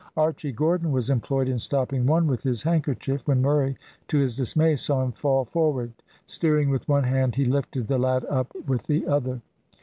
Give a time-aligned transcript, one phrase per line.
[0.17, 3.77] Archy Gordon was employed in stopping one with his handkerchief, when Murray,
[4.07, 5.91] to his dismay, saw him fall forward;
[6.25, 9.41] steering with one hand he lifted the lad up with the other.